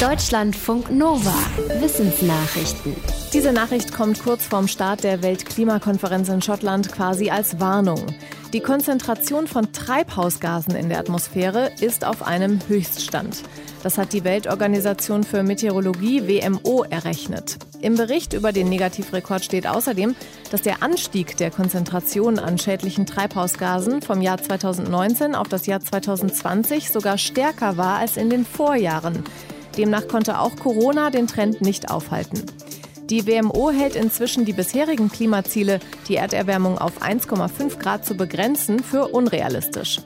Deutschlandfunk 0.00 0.90
Nova. 0.90 1.32
Wissensnachrichten. 1.80 2.94
Diese 3.32 3.50
Nachricht 3.50 3.94
kommt 3.94 4.22
kurz 4.22 4.44
vorm 4.44 4.68
Start 4.68 5.04
der 5.04 5.22
Weltklimakonferenz 5.22 6.28
in 6.28 6.42
Schottland 6.42 6.92
quasi 6.92 7.30
als 7.30 7.60
Warnung. 7.60 8.04
Die 8.52 8.60
Konzentration 8.60 9.46
von 9.46 9.72
Treibhausgasen 9.72 10.76
in 10.76 10.90
der 10.90 10.98
Atmosphäre 10.98 11.72
ist 11.80 12.04
auf 12.04 12.22
einem 12.26 12.58
Höchststand. 12.68 13.42
Das 13.82 13.96
hat 13.96 14.12
die 14.12 14.22
Weltorganisation 14.22 15.24
für 15.24 15.42
Meteorologie 15.42 16.28
WMO 16.28 16.84
errechnet. 16.90 17.56
Im 17.80 17.96
Bericht 17.96 18.34
über 18.34 18.52
den 18.52 18.68
Negativrekord 18.68 19.46
steht 19.46 19.66
außerdem, 19.66 20.14
dass 20.50 20.60
der 20.60 20.82
Anstieg 20.82 21.38
der 21.38 21.50
Konzentration 21.50 22.38
an 22.38 22.58
schädlichen 22.58 23.06
Treibhausgasen 23.06 24.02
vom 24.02 24.20
Jahr 24.20 24.42
2019 24.42 25.34
auf 25.34 25.48
das 25.48 25.64
Jahr 25.64 25.80
2020 25.80 26.90
sogar 26.90 27.16
stärker 27.16 27.78
war 27.78 27.96
als 27.96 28.18
in 28.18 28.28
den 28.28 28.44
Vorjahren. 28.44 29.24
Demnach 29.76 30.08
konnte 30.08 30.40
auch 30.40 30.56
Corona 30.56 31.10
den 31.10 31.26
Trend 31.26 31.60
nicht 31.60 31.90
aufhalten. 31.90 32.42
Die 33.10 33.26
WMO 33.26 33.70
hält 33.70 33.94
inzwischen 33.94 34.44
die 34.44 34.52
bisherigen 34.52 35.10
Klimaziele, 35.10 35.78
die 36.08 36.16
Erderwärmung 36.16 36.78
auf 36.78 37.02
1,5 37.02 37.78
Grad 37.78 38.04
zu 38.04 38.16
begrenzen, 38.16 38.82
für 38.82 39.08
unrealistisch. 39.08 40.00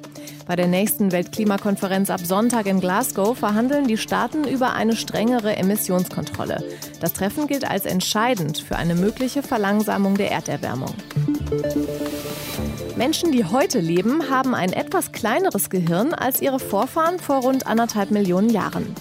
Bei 0.47 0.55
der 0.57 0.67
nächsten 0.67 1.13
Weltklimakonferenz 1.13 2.11
ab 2.11 2.21
Sonntag 2.21 2.67
in 2.67 2.81
Glasgow 2.81 3.39
verhandeln 3.39 3.87
die 3.87 3.97
Staaten 3.97 4.45
über 4.47 4.73
eine 4.73 4.97
strengere 4.97 5.57
Emissionskontrolle. 5.57 6.63
Das 7.01 7.15
Treffen 7.15 7.47
gilt 7.47 7.71
als 7.71 7.87
entscheidend 7.87 8.59
für 8.59 8.77
eine 8.77 8.95
mögliche 8.95 9.43
Verlangsamung 9.43 10.17
der 10.17 10.33
Erderwärmung. 10.33 10.93
Menschen, 12.97 13.33
die 13.33 13.45
heute 13.47 13.79
leben, 13.79 14.29
haben 14.29 14.55
ein 14.55 14.73
etwas 14.73 15.13
kleineres 15.13 15.71
Gehirn 15.71 16.13
als 16.13 16.43
ihre 16.43 16.59
Vorfahren 16.59 17.19
vor 17.19 17.43
rund 17.43 17.67
anderthalb 17.67 18.11
Millionen 18.11 18.51
Jahren. 18.51 18.95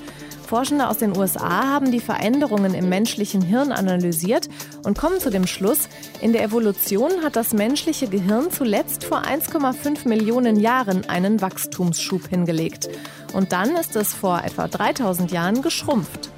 Forschende 0.50 0.88
aus 0.88 0.98
den 0.98 1.16
USA 1.16 1.68
haben 1.68 1.92
die 1.92 2.00
Veränderungen 2.00 2.74
im 2.74 2.90
menschlichen 2.90 3.44
Hirn 3.44 3.72
analysiert 3.72 4.50
und 4.84 4.98
kommen 4.98 5.20
zu 5.20 5.30
dem 5.30 5.46
Schluss, 5.46 5.88
in 6.22 6.34
der 6.34 6.42
Evolution 6.42 7.24
hat 7.24 7.36
das 7.36 7.54
menschliche 7.54 8.08
Gehirn 8.08 8.50
zuletzt 8.50 9.04
vor 9.04 9.22
1,5 9.22 10.08
Millionen 10.08 10.60
Jahren 10.60 11.08
einen 11.08 11.40
Wachstumsschub 11.40 12.30
hingelegt. 12.30 12.90
Und 13.34 13.52
dann 13.52 13.76
ist 13.76 13.96
es 13.96 14.16
vor 14.16 14.42
etwa 14.44 14.68
3000 14.68 15.32
Jahren 15.32 15.62
geschrumpft. 15.62 16.32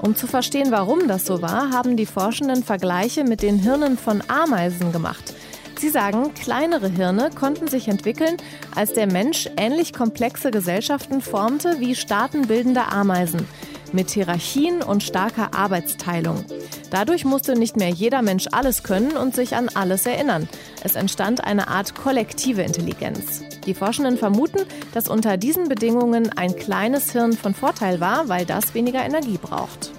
Um 0.00 0.16
zu 0.16 0.26
verstehen, 0.26 0.70
warum 0.70 1.06
das 1.06 1.26
so 1.26 1.42
war, 1.42 1.70
haben 1.70 1.98
die 1.98 2.06
Forschenden 2.06 2.64
Vergleiche 2.64 3.22
mit 3.22 3.42
den 3.42 3.58
Hirnen 3.58 3.98
von 3.98 4.22
Ameisen 4.28 4.92
gemacht. 4.92 5.34
Sie 5.78 5.90
sagen, 5.90 6.34
kleinere 6.34 6.88
Hirne 6.88 7.30
konnten 7.34 7.68
sich 7.68 7.86
entwickeln, 7.88 8.36
als 8.74 8.92
der 8.92 9.06
Mensch 9.06 9.48
ähnlich 9.56 9.92
komplexe 9.92 10.50
Gesellschaften 10.50 11.20
formte 11.20 11.78
wie 11.78 11.94
staatenbildende 11.94 12.86
Ameisen 12.86 13.46
mit 13.92 14.10
Hierarchien 14.10 14.82
und 14.82 15.02
starker 15.02 15.54
Arbeitsteilung. 15.54 16.44
Dadurch 16.90 17.24
musste 17.24 17.58
nicht 17.58 17.76
mehr 17.76 17.90
jeder 17.90 18.22
Mensch 18.22 18.46
alles 18.52 18.82
können 18.82 19.16
und 19.16 19.34
sich 19.34 19.54
an 19.54 19.68
alles 19.74 20.06
erinnern. 20.06 20.48
Es 20.82 20.94
entstand 20.94 21.44
eine 21.44 21.68
Art 21.68 21.94
kollektive 21.94 22.62
Intelligenz. 22.62 23.42
Die 23.66 23.74
Forschenden 23.74 24.16
vermuten, 24.16 24.60
dass 24.94 25.08
unter 25.08 25.36
diesen 25.36 25.68
Bedingungen 25.68 26.30
ein 26.36 26.56
kleines 26.56 27.12
Hirn 27.12 27.34
von 27.34 27.54
Vorteil 27.54 28.00
war, 28.00 28.28
weil 28.28 28.46
das 28.46 28.74
weniger 28.74 29.04
Energie 29.04 29.38
braucht. 29.40 29.90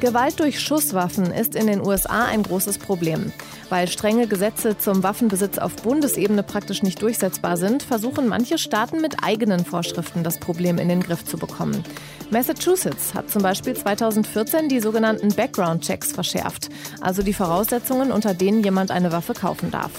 Gewalt 0.00 0.38
durch 0.38 0.60
Schusswaffen 0.60 1.32
ist 1.32 1.56
in 1.56 1.66
den 1.66 1.84
USA 1.84 2.26
ein 2.26 2.44
großes 2.44 2.78
Problem. 2.78 3.32
Weil 3.68 3.88
strenge 3.88 4.28
Gesetze 4.28 4.78
zum 4.78 5.02
Waffenbesitz 5.02 5.58
auf 5.58 5.74
Bundesebene 5.76 6.44
praktisch 6.44 6.84
nicht 6.84 7.02
durchsetzbar 7.02 7.56
sind, 7.56 7.82
versuchen 7.82 8.28
manche 8.28 8.58
Staaten 8.58 9.00
mit 9.00 9.24
eigenen 9.24 9.64
Vorschriften 9.64 10.22
das 10.22 10.38
Problem 10.38 10.78
in 10.78 10.88
den 10.88 11.02
Griff 11.02 11.24
zu 11.24 11.36
bekommen. 11.36 11.82
Massachusetts 12.30 13.12
hat 13.12 13.28
zum 13.28 13.42
Beispiel 13.42 13.74
2014 13.74 14.68
die 14.68 14.78
sogenannten 14.78 15.34
Background-Checks 15.34 16.12
verschärft, 16.12 16.68
also 17.00 17.22
die 17.22 17.34
Voraussetzungen, 17.34 18.12
unter 18.12 18.34
denen 18.34 18.62
jemand 18.62 18.92
eine 18.92 19.10
Waffe 19.10 19.34
kaufen 19.34 19.72
darf. 19.72 19.90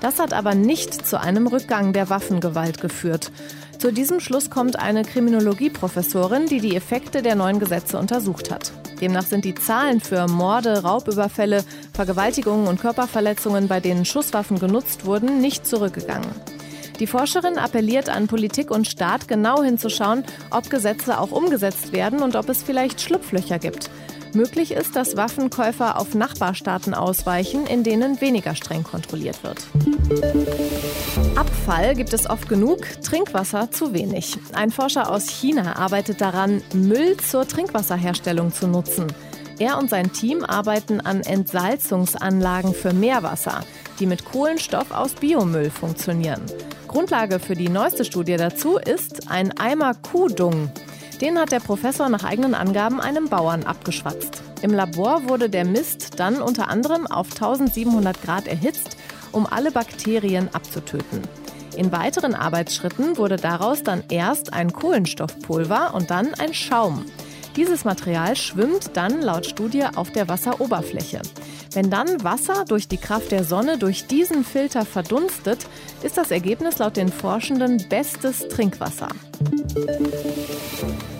Das 0.00 0.18
hat 0.18 0.34
aber 0.34 0.54
nicht 0.54 1.06
zu 1.06 1.18
einem 1.18 1.46
Rückgang 1.46 1.94
der 1.94 2.10
Waffengewalt 2.10 2.82
geführt. 2.82 3.32
Zu 3.78 3.92
diesem 3.92 4.20
Schluss 4.20 4.50
kommt 4.50 4.78
eine 4.78 5.04
Kriminologieprofessorin, 5.04 6.46
die 6.46 6.60
die 6.60 6.76
Effekte 6.76 7.22
der 7.22 7.34
neuen 7.34 7.60
Gesetze 7.60 7.98
untersucht 7.98 8.50
hat. 8.50 8.72
Demnach 9.00 9.26
sind 9.26 9.44
die 9.44 9.54
Zahlen 9.54 10.00
für 10.00 10.26
Morde, 10.26 10.82
Raubüberfälle, 10.82 11.64
Vergewaltigungen 11.92 12.66
und 12.66 12.80
Körperverletzungen, 12.80 13.68
bei 13.68 13.80
denen 13.80 14.04
Schusswaffen 14.04 14.58
genutzt 14.58 15.06
wurden, 15.06 15.40
nicht 15.40 15.66
zurückgegangen. 15.66 16.30
Die 16.98 17.06
Forscherin 17.06 17.58
appelliert 17.58 18.08
an 18.08 18.26
Politik 18.26 18.72
und 18.72 18.88
Staat, 18.88 19.28
genau 19.28 19.62
hinzuschauen, 19.62 20.24
ob 20.50 20.68
Gesetze 20.68 21.20
auch 21.20 21.30
umgesetzt 21.30 21.92
werden 21.92 22.22
und 22.22 22.34
ob 22.34 22.48
es 22.48 22.64
vielleicht 22.64 23.00
Schlupflöcher 23.00 23.60
gibt. 23.60 23.88
Möglich 24.34 24.72
ist, 24.72 24.96
dass 24.96 25.16
Waffenkäufer 25.16 25.98
auf 25.98 26.14
Nachbarstaaten 26.14 26.94
ausweichen, 26.94 27.66
in 27.66 27.82
denen 27.82 28.20
weniger 28.20 28.54
streng 28.54 28.82
kontrolliert 28.82 29.42
wird. 29.42 29.66
Abfall 31.36 31.94
gibt 31.94 32.12
es 32.12 32.28
oft 32.28 32.48
genug, 32.48 32.78
Trinkwasser 33.02 33.70
zu 33.70 33.92
wenig. 33.92 34.38
Ein 34.52 34.70
Forscher 34.70 35.10
aus 35.10 35.28
China 35.28 35.76
arbeitet 35.76 36.20
daran, 36.20 36.62
Müll 36.72 37.16
zur 37.16 37.46
Trinkwasserherstellung 37.46 38.52
zu 38.52 38.66
nutzen. 38.66 39.06
Er 39.58 39.76
und 39.78 39.90
sein 39.90 40.12
Team 40.12 40.44
arbeiten 40.44 41.00
an 41.00 41.22
Entsalzungsanlagen 41.22 42.74
für 42.74 42.92
Meerwasser, 42.92 43.64
die 43.98 44.06
mit 44.06 44.24
Kohlenstoff 44.24 44.92
aus 44.92 45.14
Biomüll 45.14 45.70
funktionieren. 45.70 46.42
Grundlage 46.86 47.40
für 47.40 47.54
die 47.54 47.68
neueste 47.68 48.04
Studie 48.04 48.36
dazu 48.36 48.78
ist 48.78 49.28
ein 49.30 49.56
Eimer 49.58 49.94
Kuhdung. 49.94 50.70
Den 51.20 51.38
hat 51.38 51.50
der 51.50 51.60
Professor 51.60 52.08
nach 52.08 52.22
eigenen 52.22 52.54
Angaben 52.54 53.00
einem 53.00 53.28
Bauern 53.28 53.64
abgeschwatzt. 53.64 54.42
Im 54.62 54.72
Labor 54.72 55.28
wurde 55.28 55.50
der 55.50 55.64
Mist 55.64 56.20
dann 56.20 56.40
unter 56.40 56.68
anderem 56.68 57.06
auf 57.06 57.32
1700 57.32 58.22
Grad 58.22 58.46
erhitzt, 58.46 58.96
um 59.32 59.46
alle 59.46 59.72
Bakterien 59.72 60.48
abzutöten. 60.54 61.22
In 61.76 61.92
weiteren 61.92 62.34
Arbeitsschritten 62.34 63.16
wurde 63.16 63.36
daraus 63.36 63.82
dann 63.82 64.04
erst 64.10 64.52
ein 64.52 64.72
Kohlenstoffpulver 64.72 65.94
und 65.94 66.10
dann 66.10 66.34
ein 66.34 66.54
Schaum. 66.54 67.04
Dieses 67.56 67.84
Material 67.84 68.36
schwimmt 68.36 68.96
dann 68.96 69.20
laut 69.20 69.46
Studie 69.46 69.84
auf 69.96 70.12
der 70.12 70.28
Wasseroberfläche. 70.28 71.20
Wenn 71.72 71.90
dann 71.90 72.24
Wasser 72.24 72.64
durch 72.66 72.88
die 72.88 72.96
Kraft 72.96 73.30
der 73.30 73.44
Sonne 73.44 73.78
durch 73.78 74.06
diesen 74.06 74.44
Filter 74.44 74.84
verdunstet, 74.84 75.66
ist 76.02 76.16
das 76.16 76.30
Ergebnis 76.30 76.78
laut 76.78 76.96
den 76.96 77.10
Forschenden 77.10 77.84
bestes 77.88 78.48
Trinkwasser. 78.48 79.08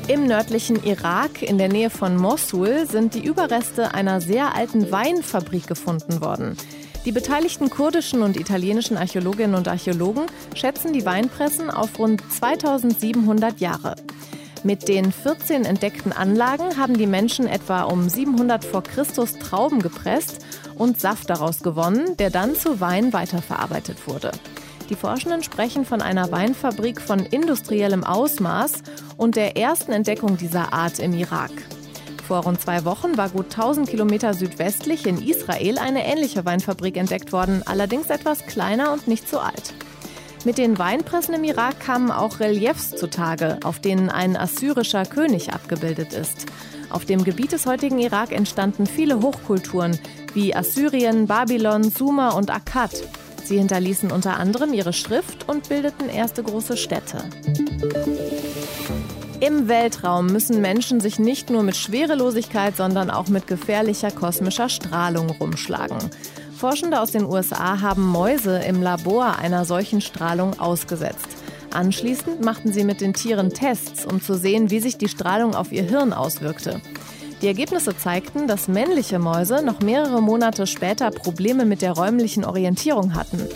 Im 0.09 0.27
nördlichen 0.27 0.83
Irak, 0.85 1.43
in 1.43 1.59
der 1.59 1.69
Nähe 1.69 1.91
von 1.91 2.17
Mosul, 2.17 2.87
sind 2.87 3.15
die 3.15 3.25
Überreste 3.25 3.95
einer 3.95 4.21
sehr 4.21 4.55
alten 4.55 4.91
Weinfabrik 4.91 5.67
gefunden 5.67 6.23
worden. 6.23 6.57
Die 7.05 7.13
beteiligten 7.13 7.71
kurdischen 7.71 8.23
und 8.23 8.39
italienischen 8.39 8.97
Archäologinnen 8.97 9.55
und 9.55 9.69
Archäologen 9.69 10.27
schätzen 10.55 10.93
die 10.93 11.05
Weinpressen 11.05 11.71
auf 11.71 11.99
rund 11.99 12.23
2700 12.33 13.61
Jahre. 13.61 13.97
Mit 14.65 14.89
den 14.89 15.13
14 15.13 15.65
entdeckten 15.65 16.13
Anlagen 16.13 16.77
haben 16.77 16.99
die 16.99 17.07
Menschen 17.07 17.47
etwa 17.47 17.83
um 17.83 18.09
700 18.09 18.65
vor 18.65 18.83
Christus 18.83 19.39
Trauben 19.39 19.81
gepresst 19.81 20.45
und 20.75 21.01
Saft 21.01 21.31
daraus 21.31 21.61
gewonnen, 21.61 22.17
der 22.17 22.31
dann 22.31 22.57
zu 22.57 22.81
Wein 22.81 23.13
weiterverarbeitet 23.13 24.09
wurde. 24.09 24.33
Die 24.91 24.97
Forschenden 24.97 25.43
sprechen 25.43 25.85
von 25.85 26.03
einer 26.03 26.33
Weinfabrik 26.33 27.01
von 27.01 27.21
industriellem 27.21 28.03
Ausmaß 28.03 28.83
und 29.17 29.37
der 29.37 29.57
ersten 29.57 29.93
Entdeckung 29.93 30.37
dieser 30.37 30.73
Art 30.73 30.99
im 30.99 31.13
Irak. 31.13 31.53
Vor 32.27 32.39
rund 32.39 32.61
zwei 32.61 32.85
Wochen 32.85 33.17
war 33.17 33.29
gut 33.29 33.47
1000 33.47 33.89
Kilometer 33.89 34.35
südwestlich 34.35 35.07
in 35.07 35.23
Israel 35.23 35.79
eine 35.79 36.05
ähnliche 36.05 36.45
Weinfabrik 36.45 36.97
entdeckt 36.97 37.33
worden, 37.33 37.63
allerdings 37.65 38.11
etwas 38.11 38.45
kleiner 38.45 38.93
und 38.93 39.07
nicht 39.09 39.29
so 39.29 39.39
alt. 39.39 39.73
Mit 40.45 40.57
den 40.57 40.79
Weinpressen 40.79 41.35
im 41.35 41.45
Irak 41.45 41.81
kamen 41.81 42.11
auch 42.11 42.41
Reliefs 42.41 42.91
zutage, 42.91 43.59
auf 43.65 43.81
denen 43.81 44.09
ein 44.09 44.37
assyrischer 44.37 45.05
König 45.05 45.53
abgebildet 45.53 46.13
ist. 46.13 46.47
Auf 46.91 47.05
dem 47.05 47.25
Gebiet 47.25 47.53
des 47.53 47.67
heutigen 47.67 47.99
Irak 47.99 48.33
entstanden 48.33 48.87
viele 48.87 49.21
Hochkulturen 49.21 49.99
wie 50.35 50.55
Assyrien, 50.55 51.27
Babylon, 51.27 51.91
Sumer 51.91 52.35
und 52.35 52.51
Akkad. 52.51 52.93
Sie 53.45 53.59
hinterließen 53.59 54.13
unter 54.13 54.39
anderem 54.39 54.73
ihre 54.73 54.93
Schrift 54.93 55.49
und 55.49 55.69
bildeten 55.69 56.09
erste 56.09 56.43
große 56.43 56.77
Städte. 56.77 57.25
Im 59.41 59.69
Weltraum 59.69 60.27
müssen 60.27 60.61
Menschen 60.61 61.01
sich 61.01 61.19
nicht 61.19 61.49
nur 61.49 61.63
mit 61.63 61.77
Schwerelosigkeit, 61.77 62.77
sondern 62.77 63.11
auch 63.11 63.29
mit 63.29 63.47
gefährlicher 63.47 64.11
kosmischer 64.11 64.69
Strahlung 64.69 65.31
rumschlagen. 65.31 65.99
Forschende 66.59 67.01
aus 67.01 67.13
den 67.13 67.25
USA 67.25 67.81
haben 67.81 68.05
Mäuse 68.05 68.59
im 68.59 68.83
Labor 68.83 69.37
einer 69.39 69.65
solchen 69.65 70.01
Strahlung 70.01 70.59
ausgesetzt. 70.59 71.29
Anschließend 71.73 72.45
machten 72.45 72.73
sie 72.73 72.83
mit 72.83 73.01
den 73.01 73.15
Tieren 73.15 73.51
Tests, 73.51 74.05
um 74.05 74.21
zu 74.21 74.35
sehen, 74.35 74.69
wie 74.69 74.81
sich 74.81 74.99
die 74.99 75.07
Strahlung 75.07 75.55
auf 75.55 75.71
ihr 75.71 75.85
Hirn 75.85 76.13
auswirkte. 76.13 76.81
Die 77.43 77.47
Ergebnisse 77.47 77.97
zeigten, 77.97 78.49
dass 78.49 78.67
männliche 78.67 79.21
Mäuse 79.21 79.63
noch 79.65 79.79
mehrere 79.79 80.21
Monate 80.21 80.67
später 80.67 81.13
Probleme 81.13 81.65
mit 81.65 81.81
der 81.81 81.93
räumlichen 81.93 82.45
Orientierung 82.45 83.15
hatten. 83.15 83.47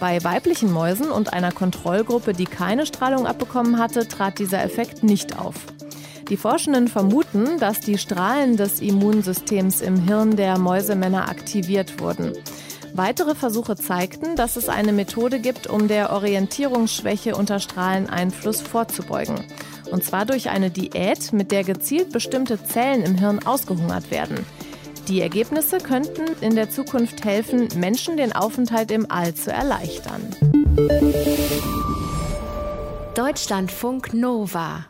Bei 0.00 0.24
weiblichen 0.24 0.72
Mäusen 0.72 1.10
und 1.10 1.34
einer 1.34 1.52
Kontrollgruppe, 1.52 2.32
die 2.32 2.46
keine 2.46 2.86
Strahlung 2.86 3.26
abbekommen 3.26 3.78
hatte, 3.78 4.08
trat 4.08 4.38
dieser 4.38 4.64
Effekt 4.64 5.02
nicht 5.02 5.38
auf. 5.38 5.56
Die 6.28 6.36
Forschenden 6.36 6.88
vermuten, 6.88 7.58
dass 7.60 7.78
die 7.78 7.98
Strahlen 7.98 8.56
des 8.56 8.80
Immunsystems 8.80 9.80
im 9.80 9.96
Hirn 9.96 10.34
der 10.34 10.58
Mäusemänner 10.58 11.28
aktiviert 11.28 12.00
wurden. 12.00 12.32
Weitere 12.94 13.36
Versuche 13.36 13.76
zeigten, 13.76 14.34
dass 14.34 14.56
es 14.56 14.68
eine 14.68 14.92
Methode 14.92 15.38
gibt, 15.38 15.68
um 15.68 15.86
der 15.86 16.12
Orientierungsschwäche 16.12 17.36
unter 17.36 17.60
Strahleneinfluss 17.60 18.60
vorzubeugen. 18.60 19.36
Und 19.92 20.02
zwar 20.02 20.24
durch 20.26 20.50
eine 20.50 20.70
Diät, 20.70 21.32
mit 21.32 21.52
der 21.52 21.62
gezielt 21.62 22.10
bestimmte 22.10 22.62
Zellen 22.64 23.02
im 23.02 23.14
Hirn 23.14 23.46
ausgehungert 23.46 24.10
werden. 24.10 24.44
Die 25.06 25.20
Ergebnisse 25.20 25.78
könnten 25.78 26.24
in 26.40 26.56
der 26.56 26.70
Zukunft 26.70 27.24
helfen, 27.24 27.68
Menschen 27.76 28.16
den 28.16 28.32
Aufenthalt 28.32 28.90
im 28.90 29.08
All 29.08 29.34
zu 29.34 29.52
erleichtern. 29.52 30.22
Deutschlandfunk 33.14 34.12
Nova 34.12 34.86